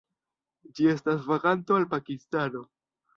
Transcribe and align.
Ĝi 0.79 0.87
estas 0.93 1.21
vaganto 1.31 1.77
al 1.81 1.85
Pakistano. 1.93 2.63